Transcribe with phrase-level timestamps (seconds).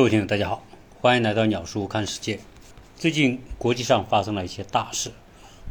[0.00, 0.64] 各位听友，大家好，
[1.02, 2.40] 欢迎来到鸟叔看世界。
[2.96, 5.10] 最近国际上发生了一些大事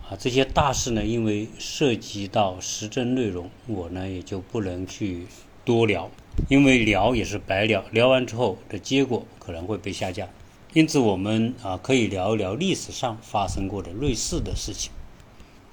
[0.08, 5.26] 啊，这些大事呢，因为涉及到时政内容，我呢也就不能去
[5.66, 6.12] 多聊，
[6.48, 10.28] 因为聊也是白聊，聊完之后的结果可能会被下架。
[10.74, 14.92] 因此，我们啊可以聊一聊历史上发生过的类似的事情。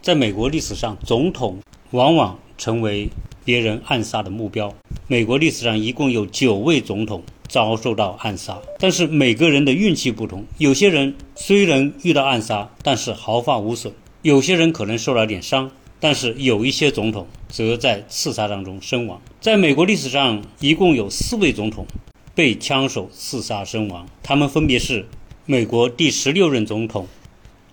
[0.01, 1.59] 在美国历史上，总统
[1.91, 3.11] 往往成为
[3.45, 4.73] 别人暗杀的目标。
[5.09, 7.23] 美国历史上一共有九位总统。
[7.49, 10.45] 遭受到暗杀，但是每个人的运气不同。
[10.59, 13.93] 有些人虽然遇到暗杀，但是毫发无损；
[14.23, 15.71] 有些人可能受了点伤，
[16.01, 19.21] 但是有一些总统则在刺杀当中身亡。
[19.41, 21.87] 在美国历史上，一共有四位总统
[22.35, 25.07] 被枪手刺杀身亡，他们分别是
[25.45, 27.07] 美国第十六任总统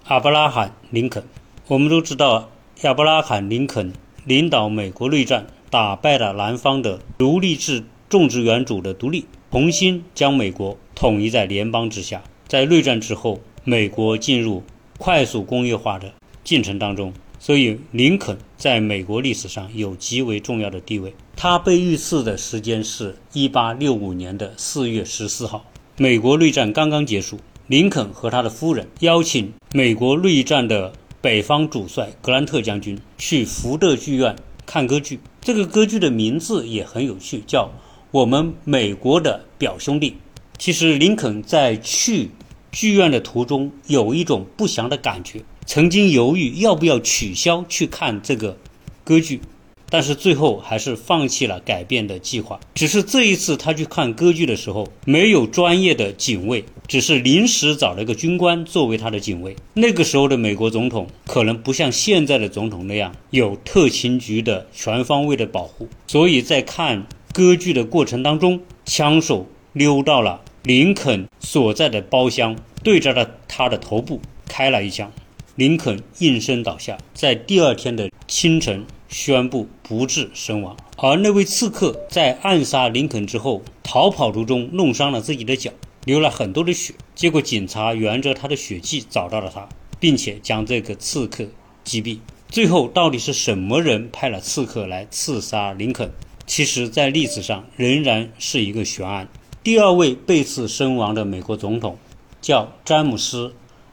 [0.05, 1.23] 阿布拉罕·林肯。
[1.67, 2.50] 我们都知道，
[2.81, 3.94] 亚伯拉罕·林肯
[4.26, 9.26] 领导美国内战，打败了南方的奴隶制种植园主的独立。
[9.54, 12.24] 重新将美国统一在联邦之下。
[12.48, 14.64] 在内战之后，美国进入
[14.98, 16.12] 快速工业化的
[16.44, 21.14] 进程当中，所以林肯在美国历史上有极为重要的地位。
[21.36, 25.64] 他被遇刺的时间是一八六五年的四月十四号。
[25.98, 35.20] 美国内战刚刚结束，林肯和他的夫人邀请美国内战的北方主帅格兰特将军去福特剧院看歌剧。
[35.42, 37.70] 这个歌剧的名字也很有趣，叫。
[38.14, 40.17] 我们美国的表兄弟，
[40.59, 42.30] 其实林肯在去
[42.72, 48.55] 剧院的途中有一种不祥的感觉，曾经犹豫要不要取消去看这个
[49.03, 49.42] 歌剧，
[49.89, 52.59] 但是最后还是放弃了改变的计划。
[52.75, 59.55] 只是这一次他去看歌剧的时候，没有专业的警卫，只是临时找了一个军官作为他的警卫。
[59.73, 67.08] 那个时候的美国总统可能不像现在的总统那样有特勤局的全方位的保护，所以在看。
[67.34, 75.12] 割据的过程当中，枪手溜到了林肯所在的包厢，对着了他的头部开了一枪，
[75.56, 80.77] 林肯应声倒下，在第二天的清晨宣布不治身亡。
[80.98, 85.71] 而那位刺客在暗杀林肯之后，逃跑途中弄伤了自己的脚，
[86.05, 89.67] 流了很多的血，结果警察沿着他的血迹找到了他，
[90.00, 91.48] 并且将这个刺客
[91.83, 92.20] 击毙。
[92.48, 96.11] 最后，到底是什么人派了刺客来刺杀林肯？
[96.45, 99.27] 其实，在历史上仍然是一个悬案。
[99.64, 101.98] 第二位被刺身亡的美国总统
[102.42, 103.48] 叫詹姆斯·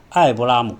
[0.09, 0.73] 艾伯拉姆·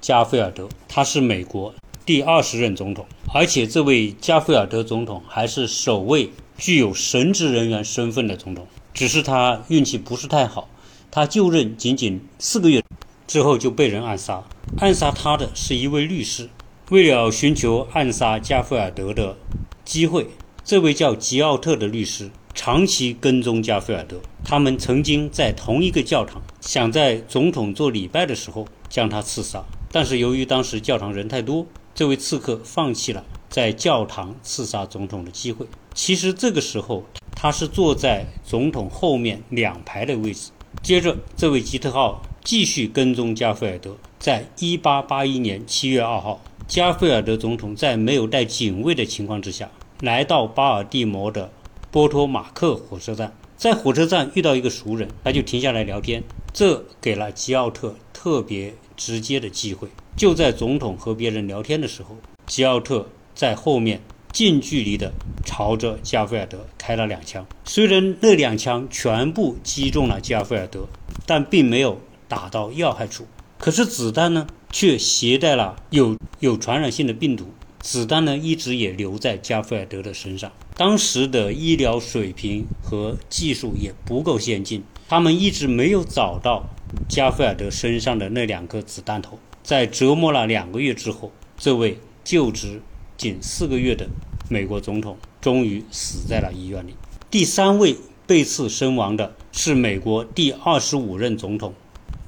[0.00, 1.74] 加菲尔德，他是美国
[2.04, 8.66] 第二十任总统，而且这位加菲尔德总统还是首位具有神职人员身份的总统。
[8.92, 10.68] 只是他运气不是太好，
[11.10, 12.82] 他就任仅仅四个月
[13.26, 14.44] 之后就被人暗杀。
[14.78, 16.50] 暗杀他的是一位律师，
[16.90, 19.36] 为了寻求暗杀加菲尔德的
[19.84, 20.28] 机会。
[20.66, 29.62] 这位叫吉奥特的律师长期跟踪加菲尔德，他们曾经在同一个教堂，想在总统做礼拜的时候将他刺杀，
[29.92, 35.64] 但是由于当时教堂人太多，这位刺客放弃了在教堂刺杀总统的机会。
[35.94, 40.50] 其实这个时候他是坐在总统后面两排的位置。
[40.82, 49.70] 接着，这位吉特号继续跟踪加菲尔德，在1881年7月2号，加菲尔德总统在没有带警卫的情况之下。
[50.00, 51.50] 来到巴尔的摩的
[51.90, 59.88] 波托马克火车站，在火车站遇到一个熟人，他就停下来聊天，这给了吉奥特特别直接的机会。
[60.14, 64.02] 就在总统和别人聊天的时候，吉奥特在后面
[64.32, 65.12] 近距离的
[65.46, 67.46] 朝着加菲尔德开了两枪。
[67.64, 70.86] 虽然那两枪全部击中了加菲尔德，
[71.24, 71.98] 但并没有
[72.28, 73.26] 打到要害处。
[73.58, 77.48] 可是子弹呢，却携带了有有传染性的病毒。
[77.86, 80.50] 子弹呢，一直也留在加菲尔德的身上。
[80.76, 86.64] 当时的医疗水平和技术也不够先进，他们一直没有找到
[87.08, 89.38] 加菲尔德身上的那两颗子弹头。
[89.62, 92.82] 在折磨了两个月之后，这位就职
[93.16, 94.08] 仅四个月的
[94.48, 96.96] 美国总统终于死在了医院里。
[97.30, 97.94] 第三位
[98.26, 101.72] 被刺身亡的是美国第二十五任总统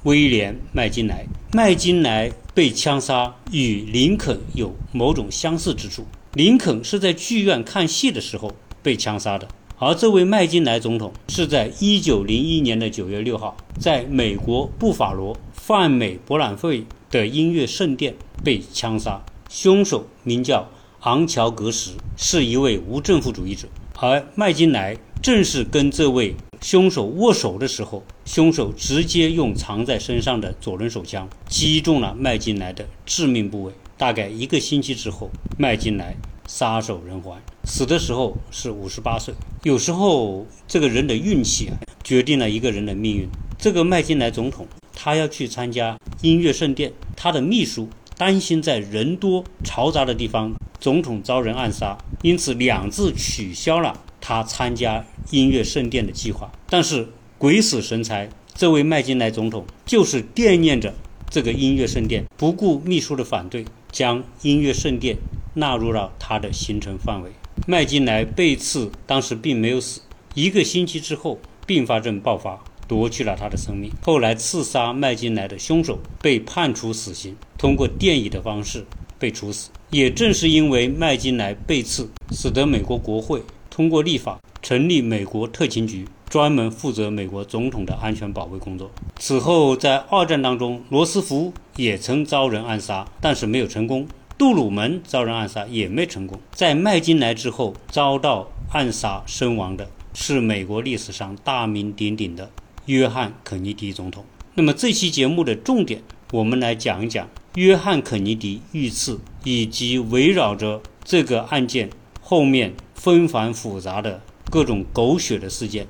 [0.03, 1.25] 威廉·麦金莱。
[1.51, 2.31] 麦金莱。
[2.53, 6.05] 被枪杀与林肯有某种相似之处。
[6.33, 8.51] 林肯是在剧院看戏的时候
[8.83, 9.47] 被枪杀的，
[9.77, 19.23] 而这位麦金莱总统是在1901年的9月6号，在美国布法罗泛美博览会的音乐圣殿被枪杀。
[19.49, 20.69] 凶手名叫
[21.01, 23.67] 昂乔格什，是一位无政府主义者，
[23.99, 26.35] 而麦金莱正是跟这位。
[26.61, 33.73] 凶手握手的时候，凶手直接用藏在身上的左轮手枪击中了麦金莱的致命部位。
[33.97, 36.15] 大概一个星期之后，麦金莱
[36.45, 39.33] 撒手人寰，死的时候是五十八岁。
[39.63, 41.73] 有时候这个人的运气啊，
[42.03, 43.27] 决定了一个人的命运。
[43.57, 56.51] 这个麦金莱总统，他要去参加音乐盛典，他的秘书担心在人多嘈杂的地方，总统遭人暗杀，因此两次取消了他参加音乐盛典的计划。
[56.69, 57.07] 但是
[57.39, 60.93] 鬼使神差，这位麦金莱总统就是惦念着
[61.29, 63.63] 这个音乐圣殿，不顾秘书的反对，
[63.93, 65.15] 将音乐圣殿
[65.53, 67.31] 纳入了他的行程范围。
[67.65, 70.01] 麦金莱被刺，当时并没有死，
[70.33, 73.89] 一个星期之后并发症爆发，夺去了他的生命。
[74.03, 78.85] 后来刺杀麦金莱的凶手被判处死刑，通过电椅的方式
[79.17, 79.69] 被处死。
[79.91, 86.05] 也正是因为麦金莱被刺，使得美国国会通过立法成立美国特勤局。
[86.29, 88.91] 专门负责美国总统的安全保卫工作。
[89.17, 94.05] 此后，在二战当中，罗斯福也曾遭人暗杀，但是没有成功；
[94.37, 96.39] 杜鲁门遭人暗杀也没成功。
[96.51, 102.51] 在麦金莱之后遭到暗杀身亡的是美国历史上大名鼎鼎的
[102.85, 104.23] 约翰·肯尼迪总统。
[104.53, 111.89] 那么，这期节目的重点，我们来讲一讲约翰·肯尼迪遇刺以及围绕着这个案件
[112.21, 114.21] 后面纷繁复杂的
[114.51, 115.87] 各种狗血的事件。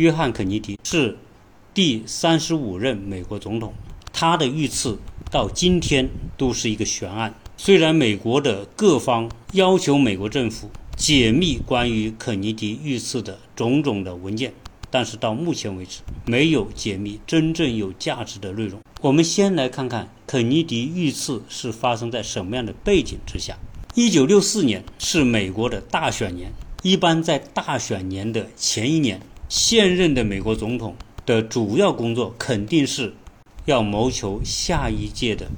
[0.00, 1.18] 约翰·肯尼迪是
[1.74, 3.74] 第三十五任美国总统，
[4.10, 4.98] 他的遇刺
[5.30, 6.08] 到今天
[6.38, 7.34] 都是一个悬案。
[7.58, 14.54] 虽然美国的各方要求美国政府解密关于肯尼迪遇刺的种种的文件，
[14.90, 18.80] 但是到目前为止没有解密真正有价值的内容。
[19.02, 23.58] 我们先来看看肯尼迪遇刺是发生在什么样的背景之下。
[23.94, 26.50] 一九六四年是美国的大选年，
[26.82, 29.20] 一般在大选年的前一年。
[29.50, 30.94] 现任的美国总统
[31.26, 33.12] 的主要工作肯定是
[33.64, 35.48] 要谋求下一届的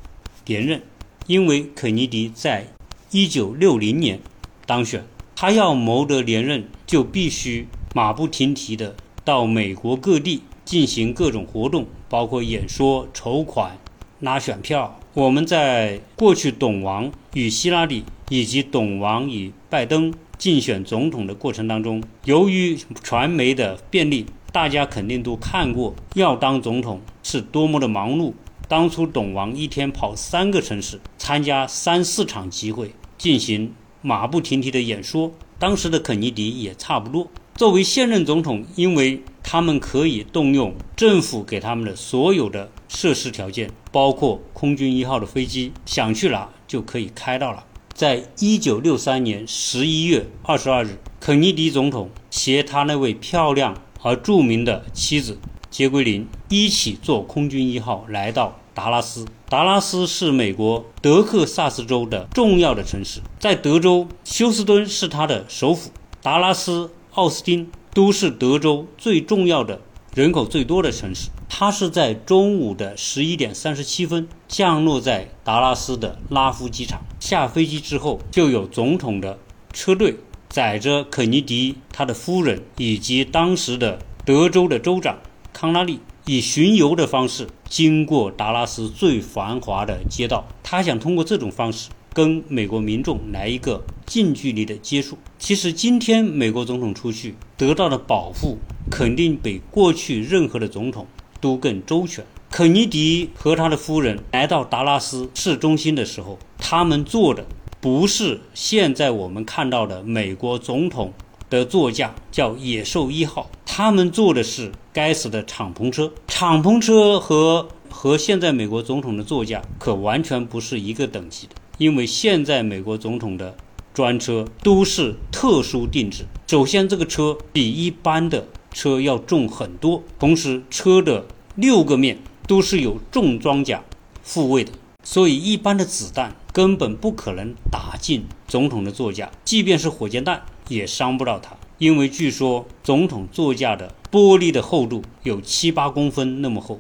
[0.47, 0.81] 连任，
[1.27, 2.69] 因为肯尼迪在
[3.11, 4.19] 一九六零年
[4.65, 5.05] 当选，
[5.37, 8.97] 他要谋得连任，就必须马不停蹄的
[9.27, 13.77] 到美国各地进行各种活动，包括演说、筹款、
[14.21, 14.99] 拉选票。
[15.13, 20.15] 我们在过去董王与希拉里，以及董王与拜登。
[20.43, 28.33] 竞选总统的过程当中，由于传媒的便利，大家肯定都看过要当总统是多么的忙碌。
[28.67, 35.31] 当初董王一天跑三个城市，参加三四场集会，进行马不停蹄的演说。
[35.61, 37.29] 当时的肯尼迪也差不多。
[37.55, 47.65] 作为现任总统，因为他们可以动用政府给他们的所有的设施条件，包括空军一号的飞机，想去哪就可以开到了。
[48.03, 55.39] 在一九六三年十一月二十二日，肯尼迪总统携他那位漂亮而著名的妻子
[55.71, 59.25] 杰奎琳一起坐空军一号来到达拉斯。
[59.49, 69.81] 达拉斯是美国德克萨斯州的重要的城市，在德州，休斯敦是他的首府，达拉斯、奥斯汀都是德州最重要的。
[70.15, 77.01] 人口最多的城市，它是在中午的十一点三十七分降落在达拉斯的拉夫机场。
[77.19, 79.39] 下飞机之后，就有总统的
[79.73, 80.15] 车队
[80.51, 85.19] 载着肯尼迪、他的夫人以及当时的德州的州长
[85.51, 90.47] 康拉利，以巡游的方式经过达拉斯最繁华的街道。
[90.63, 95.17] 他想通过这种方式跟美国民众来一个近距离的接触。
[95.39, 98.59] 其实今天美国总统出去得到的保护。
[98.93, 101.07] 肯定比过去任何的总统
[101.41, 102.23] 都更周全。
[102.51, 107.47] 肯尼迪和他的夫人来到达拉斯市中心的时候，他们坐的
[107.81, 111.15] 不是现在我们看到的美国总统
[111.49, 116.13] 的座驾，叫野兽一号，他们坐的是该死的敞篷车。
[116.29, 123.57] 敞篷车和和现在美国总统的座驾可完全不是一个等级的，因为现在美国总统的
[123.95, 126.27] 专车都是特殊定制。
[126.47, 133.83] 首先，这个车比一般的车要重很多，同时车的六个面都是有重装甲
[134.23, 134.73] 复位的，
[135.05, 141.57] 所以一般的子弹根本不可能打进总统的座驾，即便是火箭弹也伤不到他。
[141.79, 146.79] 因为据说总统座驾的玻璃的厚度有七八公分那么厚，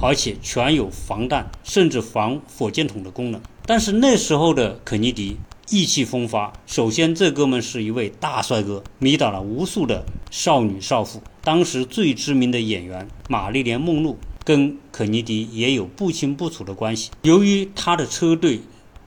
[0.00, 3.40] 而且全有防弹，甚至防火箭筒的功能。
[3.64, 5.36] 但是那时候的肯尼迪。
[5.70, 6.52] 意气风发。
[6.66, 11.22] 首先，这哥们是一位大帅哥，迷倒了无数的少女少妇。
[11.42, 17.10] 当时最知名的演员玛丽莲·梦露跟肯尼迪也有不清不楚的关系。
[17.22, 18.60] 由于他的车队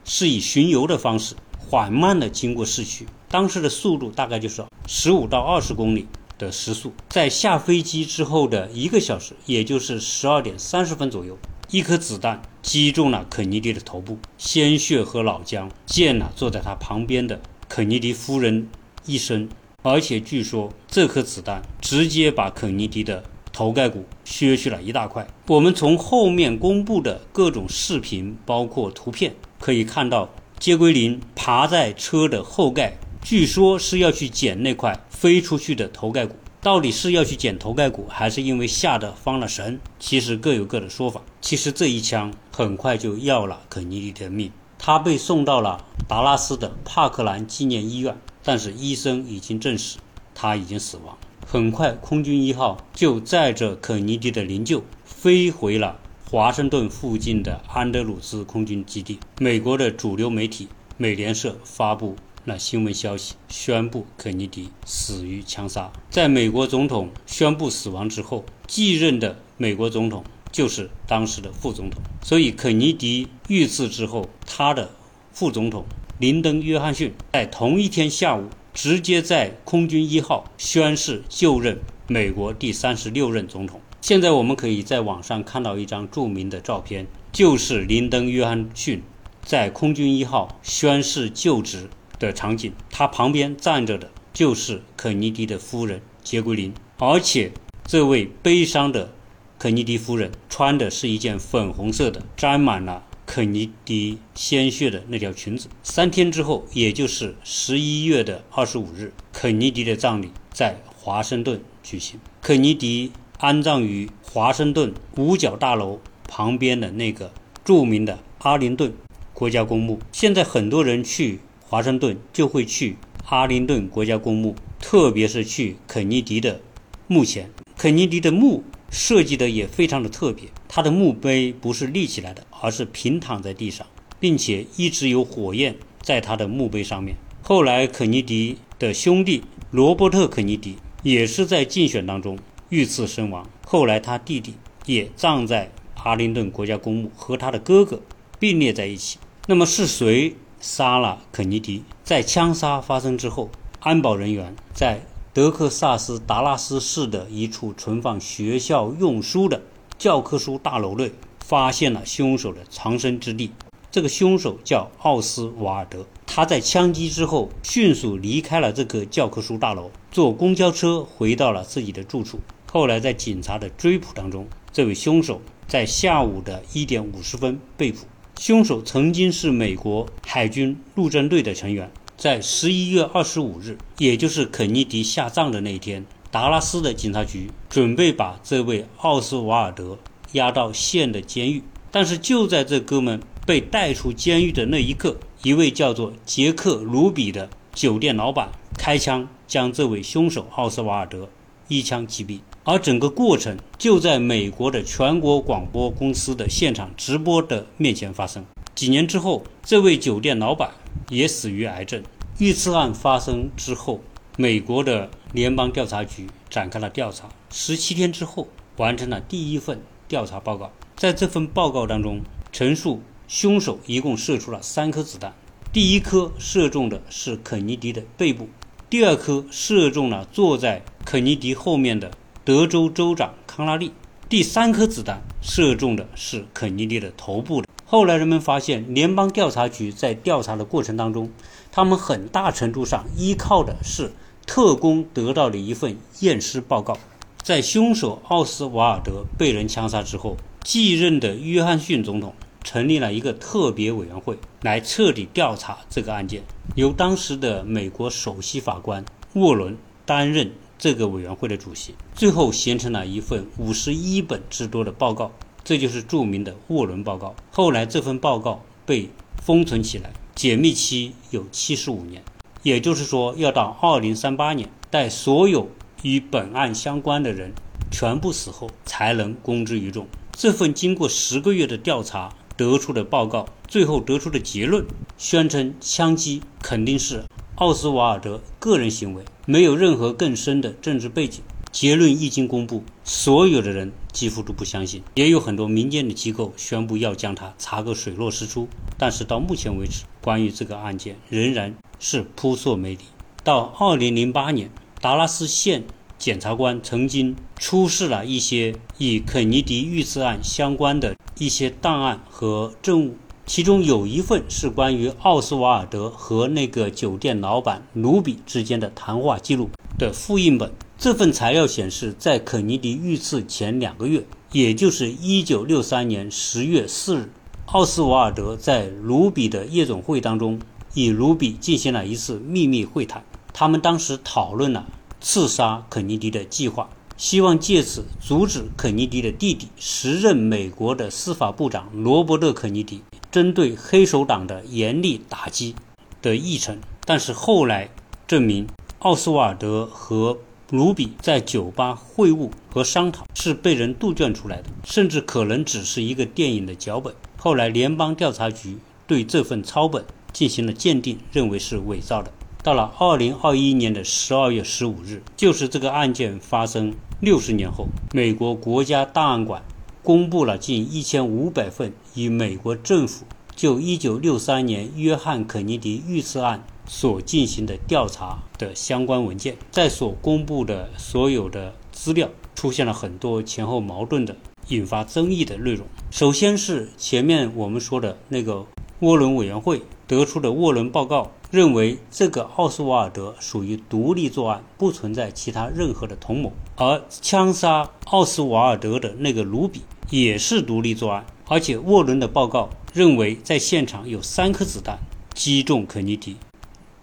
[0.04, 6.06] 是以巡游的方式缓慢地经过市区，当时的速度大概就是十五到二十公里
[6.38, 6.92] 的时速。
[7.08, 11.36] 在下飞机之后的一个小时，也就是十二点三十分左右。
[11.70, 18.68] 一颗子弹击中了肯尼迪的头部，鲜血和脑浆溅了坐在他旁边的肯尼迪夫人
[19.04, 19.48] 一身，
[19.82, 25.26] 而且据说这颗子弹直接把肯尼迪的头盖骨削去了一大块。
[25.48, 36.36] 我们从后面公布的各种视频，包括图片，可以看到杰奎琳爬在车的后盖，据说是要去捡那块飞出去的头盖骨。
[36.66, 39.78] 到底是要去捡头盖骨，还是因为吓得慌了神？
[40.00, 41.22] 其实各有各的说法。
[41.40, 49.98] 其实这一枪很快就要了肯尼迪的命，他被送到了达拉斯的帕克兰纪念医院，但是医生已经证实
[50.34, 51.16] 他已经死亡。
[51.46, 59.20] 很快，空军一号就载着肯尼迪的灵柩飞回了华盛顿附近的安德鲁斯空军基地。
[59.38, 62.16] 美国的主流媒体美联社发布。
[62.48, 65.90] 那新闻消息宣布肯尼迪死于枪杀。
[66.10, 70.22] 在美国总统宣布死亡之后，继任的美国总统
[70.52, 72.00] 就是当时的副总统。
[72.22, 74.92] 所以肯尼迪遇刺之后，他的
[75.32, 75.84] 副总统
[76.20, 83.80] 林登·约翰逊在同一天下午直接在空军一号宣誓就任美国第三十六任总统。
[84.00, 89.02] 现在我们可以在网上看到一张著名的照片，就是林登·约翰逊
[89.42, 91.90] 在空军一号宣誓就职。
[92.18, 97.52] 的场景，他旁边站着的就是肯尼迪的夫人杰奎琳，而且
[97.84, 99.12] 这位悲伤的
[99.58, 105.68] 肯尼迪夫人穿的是一件粉红色的、沾满了肯尼迪鲜血的那条裙子。
[105.82, 112.18] 三天之后，也就是十一月的二十五日，肯尼迪的葬礼在华盛顿举行。
[112.42, 117.32] 肯尼迪安葬于华盛顿五角大楼旁边的那个
[117.64, 118.92] 著名的阿灵顿
[119.32, 119.98] 国家公墓。
[120.12, 121.40] 现在很多人去。
[121.68, 126.60] 华盛顿就会去阿灵顿国家公墓，特别是去肯尼迪的
[127.08, 127.50] 墓前。
[127.76, 133.84] 肯尼迪的墓设计的也非常的特别，他的墓碑不是立起来的，而是平躺在地上，
[134.20, 137.16] 并且一直有火焰在他的墓碑上面。
[137.42, 139.42] 后来，肯尼迪的兄弟
[139.72, 143.44] 罗伯特·肯尼迪也是在竞选当中遇刺身亡。
[143.66, 144.54] 后来，他弟弟
[144.86, 145.72] 也葬在
[146.04, 148.00] 阿灵顿国家公墓，和他的哥哥
[148.38, 149.18] 并列在一起。
[149.48, 150.36] 那么是谁？
[150.60, 151.82] 杀了肯尼迪。
[152.04, 159.62] 在枪杀发生之后，安保人员在德克萨斯达拉斯市的一处存放学校用书的
[159.98, 161.12] 教科书大楼内，
[161.44, 163.52] 发现了凶手的藏身之地。
[163.90, 166.04] 这个凶手叫奥斯瓦尔德。
[166.26, 172.40] 他在枪击之后迅速离开了这个教科书大楼，坐公交车回到了自己的住处。
[172.70, 178.00] 后来在警察的追捕当中，这位凶手在下午的一点五十分被捕。
[178.38, 181.90] 凶手曾经是美国海军陆战队的成员。
[182.16, 189.98] 在十一月二十五日，也就是肯尼迪下葬的那一天，达拉斯的警察局准备把这位奥斯瓦尔德
[190.32, 191.62] 押到县的监狱。
[191.90, 201.28] 但是就在这哥们被带出监狱的那一刻，一位叫做杰克·卢比的酒店老板开枪将这位凶手奥斯瓦尔德
[201.68, 202.40] 一枪击毙。
[202.68, 208.44] 而整个过程就在美国的全国广播公司的现场直播的面前发生。
[208.74, 210.72] 几年之后，这位酒店老板
[211.08, 212.02] 也死于癌症。
[212.38, 214.00] 遇刺案发生之后，
[214.36, 217.28] 美国的联邦调查局展开了调查。
[217.52, 220.72] 十七天之后，完成了第一份调查报告。
[220.96, 222.20] 在这份报告当中，
[222.50, 225.32] 陈述凶手一共射出了三颗子弹，
[225.72, 228.48] 第一颗射中的是肯尼迪的背部，
[228.90, 232.10] 第二颗射中了坐在肯尼迪后面的。
[232.46, 233.90] 德州州长康拉利，
[234.28, 237.66] 第三颗子弹射中的是肯尼迪的头部的。
[237.84, 241.28] 后来人们发现，联邦调查局在调查的过程当中，
[241.72, 244.12] 他们很大程度上依靠的是
[244.46, 246.96] 特工得到的一份验尸报告。
[247.42, 256.44] 在凶手奥斯瓦尔德被人枪杀之后，继任的约翰逊总统成立了一个特别委员会来彻底调查这个案件，
[256.76, 260.52] 由当时的美国首席法官沃伦担任。
[260.78, 265.32] 这个委员会的主席最后形成了一份五十一本之多的报告，
[265.64, 267.34] 这就是著名的沃伦报告。
[267.50, 269.08] 后来这份报告被
[269.42, 272.22] 封存起来，解密期有七十五年，
[272.62, 275.68] 也就是说要到二零三八年，待所有
[276.02, 277.52] 与本案相关的人
[277.90, 280.06] 全部死后，才能公之于众。
[280.32, 284.84] 这份经过十个月的调查得出的报告，最后得出的结论，
[285.16, 287.24] 宣称枪击肯定是。
[287.56, 291.42] 奥斯瓦尔德个人行为没有任何更深的政治背景。
[291.72, 298.68] 结论一经公布，所有的人几乎都不相信，也有很多民间的机构宣布要将他查个水落石出。
[298.98, 302.98] 但是到目前为止，关于这个案件仍然是扑朔迷离。
[303.42, 304.70] 到二零零八年，
[305.00, 305.84] 达拉斯县
[306.18, 313.16] 检察官曾经出示了一些与肯尼迪遇刺案相关的一些档案和证物。
[313.46, 320.72] 其中有一份是关于奥斯瓦尔德和那个酒店老板卢比之间的谈话记录的复印本。
[320.98, 327.30] 这份材料显示，在肯尼迪遇刺前两个月，也就是1963年10月4日，
[327.66, 330.58] 奥斯瓦尔德在卢比的夜总会当中
[330.94, 333.24] 与卢比进行了一次秘密会谈。
[333.52, 334.86] 他们当时讨论了
[335.20, 336.90] 刺杀肯尼迪的计划。
[337.16, 343.00] 希望借此阻止肯尼迪的弟弟、时任美国的司法部长罗伯特·肯尼迪
[343.36, 345.76] 针对黑手党的严厉打击
[346.22, 346.78] 的议程。
[347.04, 347.90] 但是后来
[348.26, 348.66] 证明，
[349.00, 350.38] 奥斯瓦尔德和
[350.70, 357.14] 卢比在酒吧会晤和商讨是被人杜撰出来的，甚至可能只是一个电影的脚本。
[357.36, 360.02] 后来联邦调查局对这份抄本
[360.32, 362.32] 进行了鉴定，认为是伪造的。
[362.62, 369.62] 到了二零二一年的十二月十五日，就是这个案件发生六十年后，美国国家档案馆
[370.02, 379.56] 公布了近一千五百份与美国政府就一九六三年约翰·肯尼迪遇刺案所进行的调查的相关文件。
[379.70, 384.36] 在所公布的所有的资料出现了很多前后矛盾的、
[384.68, 385.86] 引发争议的内容。
[386.10, 388.66] 首先是前面我们说的那个
[389.00, 391.30] 沃伦委员会得出的沃伦报告。
[391.48, 396.52] 认为这个奥斯瓦尔德属于独立作案，不存在其他任何的同谋。
[396.74, 404.98] 而枪杀奥斯瓦尔德的那个卢比也是独立作案，而且沃伦的报告认为在现场有三颗子弹
[405.32, 406.36] 击中肯尼迪，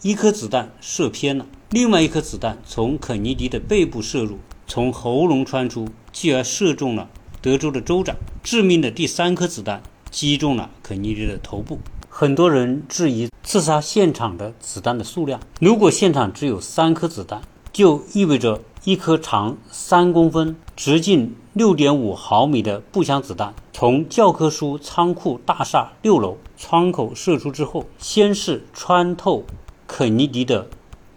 [0.02, 7.10] 一颗子弹射偏了，另外一颗子弹从肯尼迪的背部射入，从喉咙穿出，继而射中了
[7.42, 8.16] 德州的州长。
[8.44, 9.82] 致命的第三颗子弹
[10.12, 11.80] 击中了肯尼迪的头部。
[12.10, 15.40] 很多人质疑刺杀现场的子弹的数量。
[15.62, 29.46] 如果现场只有三颗子弹，就意味着一颗长三公分、直径六点五毫米的步枪子弹从教科书仓库大厦六楼窗口射出之后，先是穿透
[29.88, 30.68] 肯尼迪的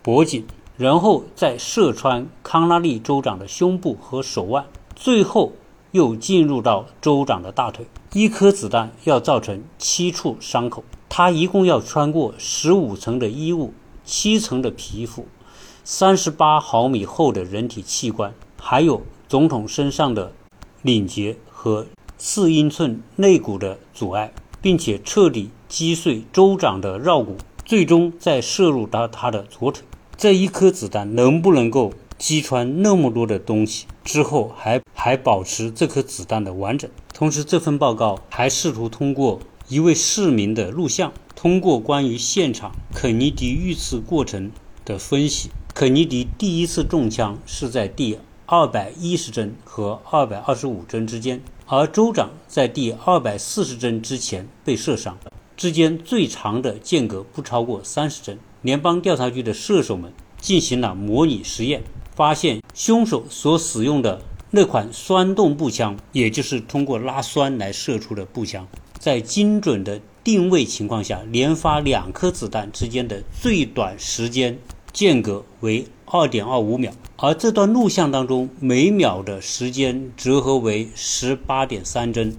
[0.00, 0.46] 脖颈，
[0.76, 5.52] 然后再射穿康拉利州长的胸部和手腕，最后
[5.90, 7.84] 又进入到州长的大腿。
[8.12, 15.26] 一颗子弹要造成七处伤口，它一共要穿过十五层的衣物、七层的皮肤、
[15.88, 20.32] 三十八毫米厚的人体器官，还有总统身上的
[20.82, 21.86] 领结和
[22.18, 29.84] 四英寸肋骨的阻碍，并且彻底击碎州长的绕骨，最终再射入到他的左腿。
[30.16, 33.86] 这一颗子弹能不能够击穿那么多的东西？
[34.02, 36.90] 之后还还保持这颗子弹的完整。
[37.14, 44.50] 同时，这份报告还试图通过一位市民的录像，通过关于现场肯尼迪遇刺过程
[44.84, 45.50] 的分析。
[45.78, 55.18] 肯尼迪第一次中枪是在第二百一十针和二百二十五针之间，而州长在第二百四十针之前被射伤，
[55.54, 58.38] 之间最长的间隔不超过三十针。
[58.62, 60.10] 联邦调查局的射手们
[60.40, 61.82] 进行了模拟实验，
[62.14, 64.22] 发现凶手所使用的。
[64.52, 68.66] 那款酸动步枪，也就是通过拉栓来射出的步枪，
[68.98, 74.58] 在精准的定位情况下，连发两颗子弹之间的最短时间
[74.96, 82.34] 间隔为二点二五秒，而这段录像当中每秒的时间折合为十八点三帧，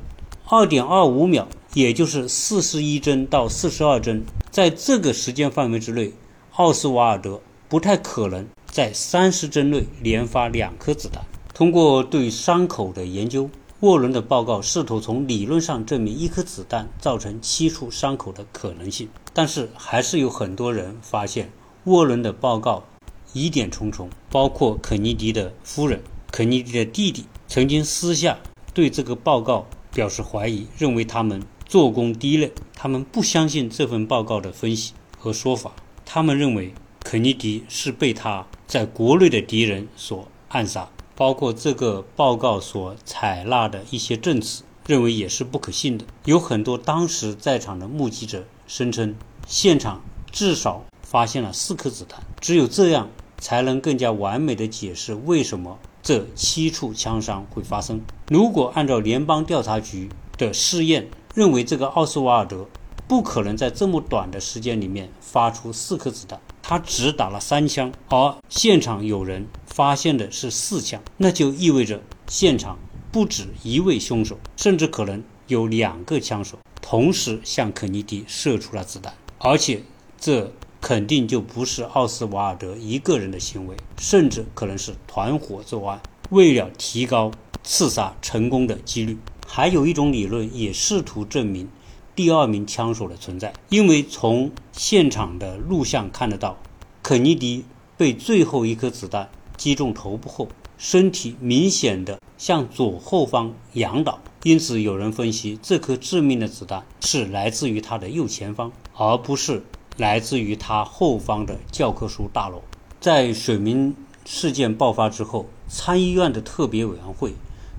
[0.48, 6.12] 二点二五秒，也就是四十一帧到四十二帧，在这个时间范围之内，
[6.56, 7.40] 奥斯瓦尔德
[7.70, 11.24] 不太可能在三十帧内连发两颗子弹。
[11.54, 21.52] 通过对伤口的研究，沃伦的报告试图从理论上证明一颗子弹造成七处伤口的可能性，但是还是有很多人发现
[21.88, 22.84] 沃伦的报告
[23.32, 28.38] 疑点重重，包括肯尼迪的夫人、肯尼迪的弟弟，曾经私下
[28.74, 35.72] 对这个报告表示怀疑，认为他们做工低劣，他们不相信这份报告的分析和说法，
[36.04, 36.74] 他们认为
[37.06, 40.90] 肯尼迪是被他在国内的敌人所暗杀。
[41.16, 46.04] 包括这个报告所采纳的一些证词，认为也是不可信的。
[46.26, 49.16] 有很多当时在场的目击者声称，
[49.48, 58.02] 现场至少发现了四颗子弹，只有这样才能更加完美的解释为什么这七处枪伤会发生。
[58.28, 62.68] 如果按照联邦调查局的试验，认为这个奥斯瓦尔德
[63.08, 66.42] 不可能在这么短的时间里面发出四颗子弹。
[66.62, 72.78] 他只打了三枪，而现场有人发现的是四枪，那就意味着现场
[73.14, 79.82] 不止一位凶手，甚至可能有两个枪手同时向肯尼迪射出了子弹，而且
[80.20, 87.32] 这肯定就不是奥斯瓦尔德一个人的行为，甚至可能是团伙作案，为了提高
[87.64, 89.18] 刺杀成功的几率。
[89.46, 91.70] 还有一种理论也试图证明，
[92.16, 96.58] 第二名枪手的存在，因为从现场的录像看得到，
[97.02, 97.64] 肯尼迪
[97.96, 109.64] 被最后一颗子弹击中头部后，身体明显的向左后方仰倒，因此有人分析，这颗致命的子弹是来自于他的右前方，而不是
[109.98, 112.62] 来自于他后方的教科书大楼。
[113.00, 117.34] 在水民事件爆发之后，参议院的特别委员会。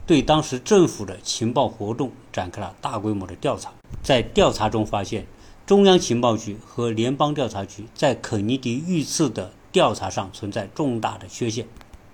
[0.06, 3.70] 对当时政府的情报活动展开了大规模的调查，
[4.02, 5.26] 在调查中发现，
[5.66, 11.66] 中央情报局和联邦调查局在肯尼迪遇刺的调查上存在重大的缺陷，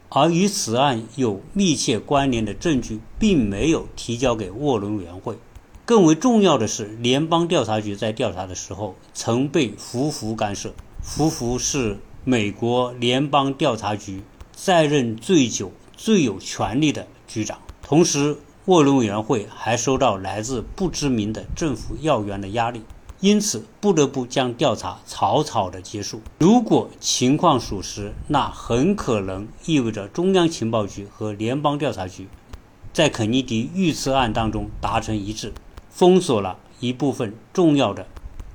[0.09, 5.39] 而与此案有密切关联的证据并没有提交给沃伦委员会。
[5.87, 10.73] 更为重要的是，联邦调查局在调查的时候曾被福福干涉。
[11.03, 17.59] 福福是美国联邦调查局在任最久、最有权力的局长。
[17.83, 22.81] 同时，沃伦委员会还收到来自不知名的政府要员的压力，
[23.21, 26.23] 因此不得不将调查草草的结束。
[26.39, 32.27] 如果情况属实，那很可能意味着中央情报局和联邦调查局
[32.95, 35.53] 在肯尼迪遇刺案当中达成一致，
[35.95, 38.09] 封锁了一部分重要的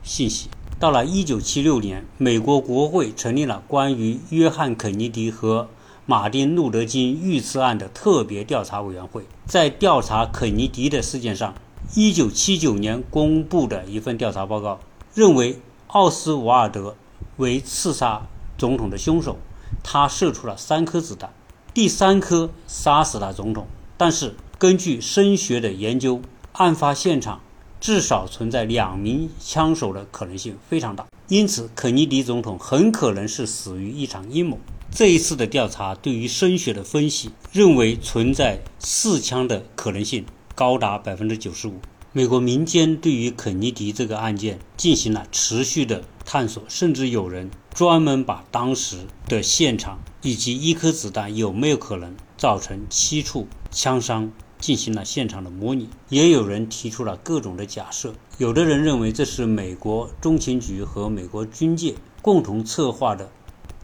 [0.04, 0.50] 信息。
[0.78, 5.70] 到了1976年，美国国会成立了关于约翰·肯尼迪和。
[6.06, 11.54] 马丁·路德·金遇刺案的特别调查委员会在调查肯尼迪的事件上
[11.94, 14.80] ，1979年公布的一份调查报告
[15.14, 16.96] 认为，奥斯瓦尔德
[17.38, 18.26] 为刺杀
[18.58, 19.38] 总统的凶手。
[19.84, 21.32] 他射出了三颗子弹，
[21.76, 23.68] 第三颗杀死了总统。
[23.96, 26.20] 但是，根据声学的研究，
[26.54, 27.42] 案发现场
[27.80, 31.06] 至少存在两名枪手的可能性非常大。
[31.28, 34.58] 因此，肯尼迪总统很可能是死于一场阴谋。
[34.92, 41.76] 这一次的调查对于声学的分析，认为存在四枪的可能性高达百分之九十五。
[42.12, 55.90] 美国民间对于肯尼迪这个案件进行了持续的探索，甚至有人专门把当时的现场以及一颗子弹有没有可能造成七处枪伤进行了现场的模拟。
[56.10, 63.32] 也有人提出了各种的假设，有的人认为这是美国中情局和美国军界共同策划的。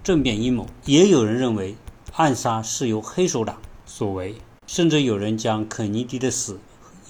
[0.04, 1.76] 政变阴谋，也有人认为
[2.14, 3.58] 暗杀是由黑手党
[3.88, 4.36] 所为，
[4.68, 6.60] 甚至有人将肯尼迪的死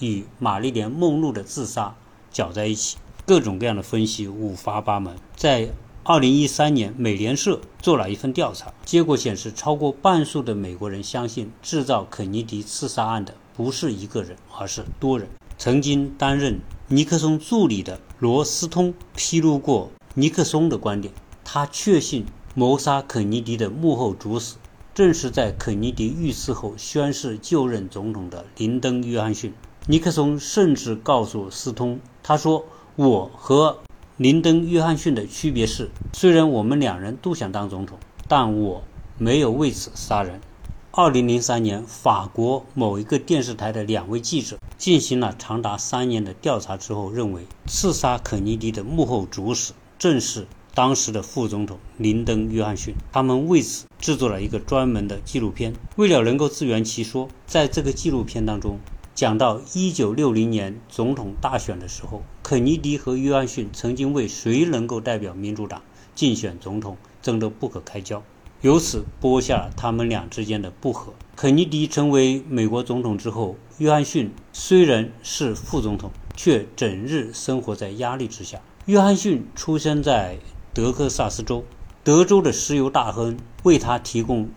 [0.00, 1.94] 与玛丽莲·梦露的自杀
[2.32, 2.96] 搅在一起。
[3.26, 5.14] 各种各样的分析五花八门。
[5.34, 5.68] 在
[6.04, 15.28] 2013年，美联社做了一份调查，结果显示，超过半数的美国人相信制造肯尼迪刺杀案的不是一个人，而是多人。
[15.58, 21.12] 曾经担任尼克松助理的罗斯通披露过尼克松的观点，
[21.44, 22.26] 他确信。
[22.58, 24.54] 谋杀肯尼迪的幕后主使，
[24.94, 29.52] 正是在肯尼迪遇刺后宣誓就任总统的林登·约翰逊。
[29.86, 32.64] 尼克松甚至告诉斯通：“他说，
[32.94, 33.80] 我和
[34.16, 38.82] 林登·约翰逊的区别是，虽然我们两人都想当总统，但我
[39.18, 40.40] 没有为此杀人。
[40.96, 50.46] ”2003 年，法国某一个电视台的两位记者进行了长达三年的调查之后，认为刺杀肯尼迪的幕后主使正是。
[50.72, 55.74] 当时的副总统林登·约翰逊，他们为此制作了一个专门的纪录片。
[55.96, 58.78] 为了能够自圆其说，在这个纪录片当中，
[59.14, 65.82] 讲到1960年总统大选的时候，肯尼迪和约翰逊曾经为谁能够代表民主党
[66.14, 68.22] 竞选总统争得不可开交，
[68.60, 71.12] 由此播下他们俩之间的不和。
[71.34, 78.60] 肯尼迪成为美国总统之后，约翰逊虽然是副总统，却整日生活在压力之下。
[78.86, 80.38] 约翰逊出生在。
[80.74, 81.64] 德克萨斯州，
[82.04, 84.50] 德州的石油大亨为他提供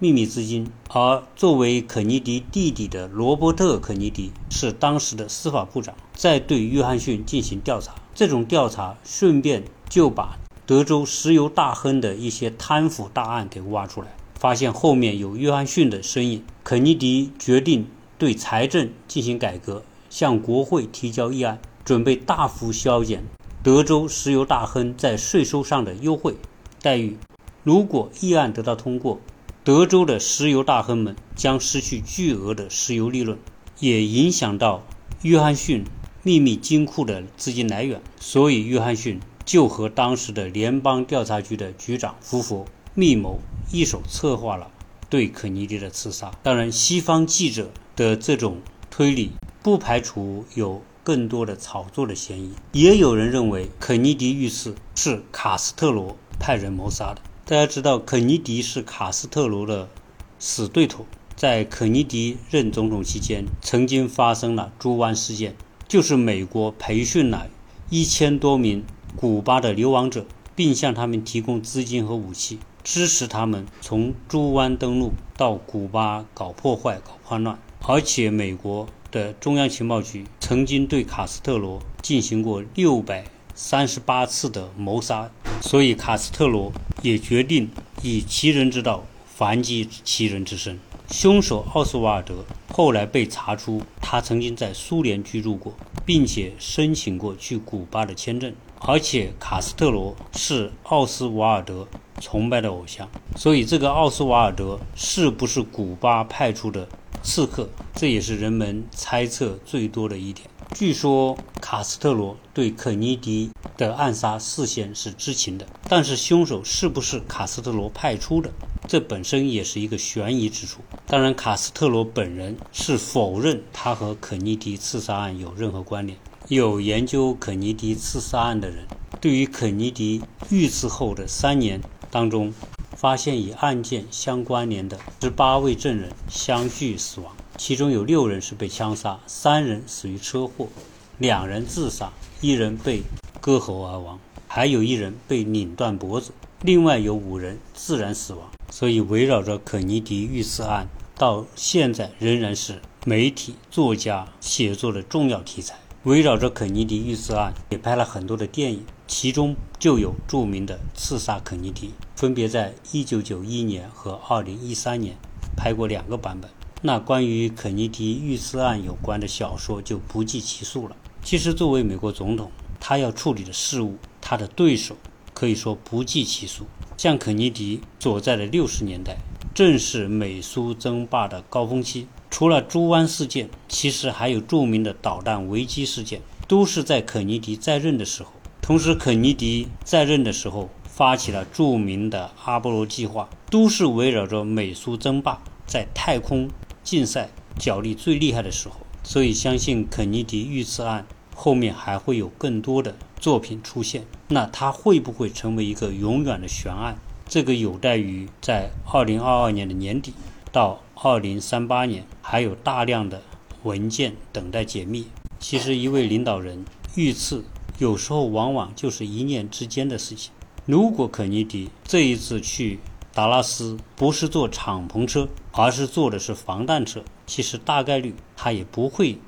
[0.00, 7.94] 秘密资金，而作为肯尼迪弟弟的罗伯特·肯尼迪是当时的司法部长，在对约翰逊进行调查。
[8.16, 10.36] 这种调查顺便就把
[10.66, 16.42] 德州石油大亨的一些贪腐大案给挖出来，发现后面有约翰逊的身影。
[16.62, 23.22] 肯尼迪决定对财政进行改革，向国会提交议案，准备大幅削减。
[23.62, 26.36] 德州石油大亨在税收上的优惠
[26.80, 27.18] 待遇，
[27.62, 29.20] 如果议案得到通过，
[29.62, 33.38] 德州的石油大亨们将失去巨额的石油利润，
[33.80, 34.82] 也影响到
[35.20, 35.84] 约翰逊
[36.22, 38.00] 秘密金库的资金来源。
[38.18, 43.40] 所以，约翰逊就和当时的联邦调查局的局长福福密谋，
[43.72, 44.70] 一手策划了
[45.08, 46.32] 对肯尼迪的刺杀。
[46.42, 48.58] 当然，西方记者的这种
[48.90, 50.82] 推理不排除有。
[51.04, 57.20] 更多的炒作的嫌疑，也有人认为肯尼迪遇刺是卡斯特罗派人谋杀的。
[57.44, 59.90] 大家知道，肯尼迪是卡斯特罗的
[60.38, 61.04] 死对头，
[61.36, 65.54] 在肯尼迪任总统期间，曾经发生了猪湾事件，
[65.86, 67.48] 就是美国培训了
[67.90, 68.82] 一千多名
[69.16, 77.58] 古巴的流亡者，并向他们提供资金和武器，支持他们从猪湾登陆到古巴搞破坏、搞叛乱。
[77.86, 83.24] 而且，美国的中央情报局曾经对卡斯特罗进行过六百
[83.54, 86.72] 三十八次的谋杀，所以卡斯特罗
[87.02, 87.70] 也决定
[88.02, 89.04] 以其人之道
[89.36, 90.78] 还击其人之身。
[91.10, 95.74] 凶手奥斯瓦尔德后来被查出，他曾经在苏联居住过，
[96.06, 98.52] 并且申请过去古巴的签证。
[98.86, 101.88] 而且卡斯特罗是奥斯瓦尔德
[102.20, 106.86] 崇拜的偶像，所以这个奥斯瓦尔德是不是古巴派出的
[107.22, 110.46] 刺客，这也是人们猜测最多的一点。
[110.74, 118.50] 据说卡斯特罗对肯尼迪的暗杀事先是知情的，但是凶手是不是卡斯特罗派出的？
[118.86, 120.82] 这本身也是一个悬疑之处。
[121.06, 126.18] 当然，卡斯特罗本人是否认他和肯尼迪刺杀案有任何关联。
[126.48, 128.86] 有研究肯尼迪刺杀案的人，
[129.18, 131.80] 对于肯尼迪遇刺后的三年
[132.10, 132.52] 当中，
[132.94, 140.68] 发现与案件相关联的十八位证人相继死亡，其中有六人是被枪杀，三人死于车祸，
[141.16, 143.00] 两人自杀，一人被
[143.40, 148.50] 割喉而亡，还有一人被拧断脖子，另外有五人自然死亡。
[148.70, 155.76] 所以，围绕着肯尼迪遇刺案，到现在仍然是媒体、作家写作的重要题材。
[156.04, 165.16] 围绕着肯尼迪遇刺案，也拍了很多的电影，其中就有著名的《刺杀肯尼迪》，分别在1991年和2013年
[165.56, 166.50] 拍过两个版本。
[166.82, 170.94] 那关于肯尼迪遇刺案有关的小说就不计其数了。
[171.22, 174.94] 其实，作为美国总统，他要处理的事务，他的对手
[175.32, 176.66] 可以说不计其数。
[176.98, 179.16] 像肯尼迪所在的六十年代，
[179.54, 182.06] 正是美苏争霸的高峰期。
[182.34, 188.32] 除了猪湾事件，其实还有著名的导弹危机事件，都是在肯尼迪在任的时候。
[188.60, 196.50] 同时，肯尼迪在任的时候发起了著名的阿波罗计划，都是围绕着美苏争霸，在太空
[196.82, 198.74] 竞赛角力最厉害的时候。
[199.04, 202.96] 所以，相信肯尼迪遇刺案后面还会有更多的。
[203.20, 206.98] 作品出现，那它会不会成为一个永远的悬案？
[207.28, 210.12] 这个有待于在二零二二年的年底
[210.50, 213.20] 到二零三八年，还有大量的
[213.62, 215.06] 文件等待解密。
[215.38, 216.64] 其实，一位领导人
[216.94, 217.44] 遇刺，
[217.76, 220.32] 有时候往往就是一念之间的事情。
[220.64, 222.78] 如果肯尼迪这一次去
[223.12, 229.18] 达拉斯不是坐敞篷车，而是坐的是防弹车，其实大概率他也不会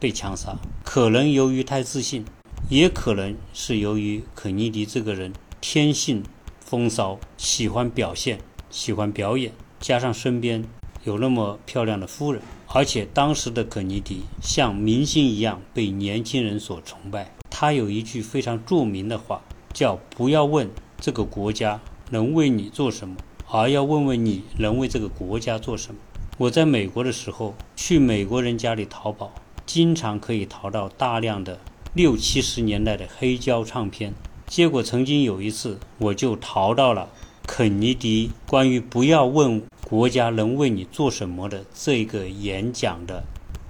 [0.00, 0.56] 被枪杀。
[0.84, 2.24] 可能由于太自信。
[2.68, 6.22] 也可能是由于肯尼迪这个人天性
[6.60, 8.38] 风骚，喜欢表现，
[8.68, 10.62] 喜欢表演，加上身边
[11.04, 17.32] 有那么漂亮的夫人，而且当时的肯尼迪像明星一样被年轻人所崇拜。
[17.48, 23.16] 他有一句非常著名的话，叫“不要问这个国家能为你做什么，
[23.48, 26.00] 而要问问你能为这个国家做什么”。
[26.38, 29.32] 我在美国的时候，去美国人家里淘宝，
[29.66, 31.58] 经常可以淘到大量的。
[31.92, 34.14] 六七十年代的黑胶唱片，
[34.46, 37.08] 结果曾经有一次，我就淘到了
[37.46, 39.60] 肯尼迪关于“不要问
[39.90, 43.24] 国家能为你做什么”的这个演讲的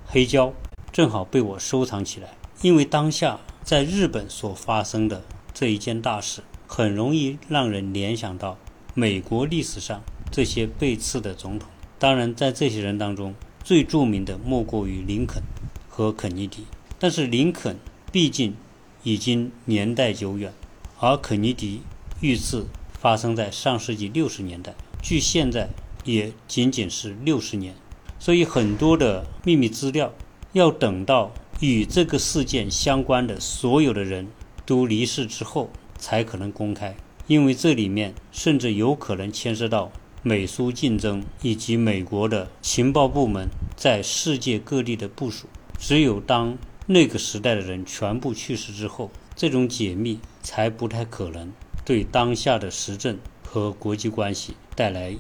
[0.07, 0.53] 黑胶，
[0.93, 2.35] 正好被我收藏起来。
[2.61, 8.59] 因为当下在日本所发生的这一件大事，很容易让人联想到
[8.93, 11.67] 美国历史上这些被刺的总统。
[11.99, 15.43] 当然，在这些人当中，最著名的莫过于林肯
[15.89, 16.67] 和肯尼迪。
[16.99, 17.77] 但是林肯。
[18.13, 18.57] 毕竟
[19.05, 20.53] 已经年代久远，
[20.99, 21.83] 而肯尼迪
[22.21, 25.69] 遇刺发生在上世纪六十年代，距现在
[26.05, 27.75] 也仅仅是六十年，
[28.19, 30.13] 所以很多的秘密资料
[30.53, 34.29] 要等到与这个事件相关的所有的人
[34.65, 45.47] 都离世之后才可能公开，因为这里面甚至有可能牵涉到美苏竞争以及美国的情报部门在世界各地的部署。
[45.79, 51.53] 只有当那个时代的人全部去世之后，这种解密才不太可能
[51.85, 55.17] 对当下的时政和国际关系带来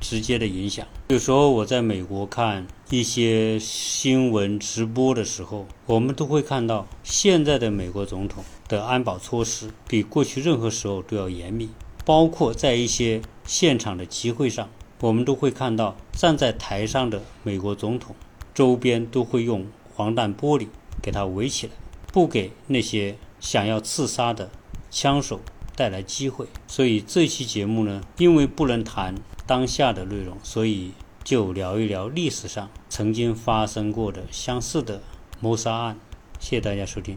[0.00, 0.86] 直接的影响。
[1.08, 11.68] 有时候我在美国看一些新闻直播的时候，我们都会看到现在的美国总统的安保措施比过去任何时候都要严密，
[12.04, 14.68] 包括在一些现场的集会上，
[15.00, 18.14] 我们都会看到站在台上的美国总统
[18.54, 20.66] 周边都会用防弹玻璃。
[21.02, 21.72] 给他围起来，
[22.12, 24.50] 不给那些想要刺杀的
[24.90, 25.40] 枪手
[25.76, 26.46] 带来机会。
[26.66, 29.14] 所以这期节目呢，因为不能谈
[29.46, 35.00] 当下的内容，所以就聊一聊历史上曾经发生过的相似的
[35.40, 35.98] 谋杀案。
[36.38, 37.16] 谢谢大家收听。